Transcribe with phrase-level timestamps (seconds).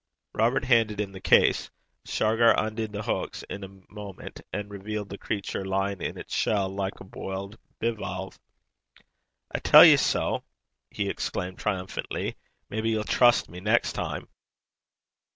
[0.33, 1.69] Robert handed him the case.
[2.05, 6.69] Shargar undid the hooks in a moment, and revealed the creature lying in its shell
[6.69, 8.39] like a boiled bivalve.
[9.53, 10.39] 'I tellt ye sae!'
[10.89, 12.35] he exclaimed triumphantly.
[12.67, 14.27] 'Maybe ye'll lippen to me (trust me) neist time.'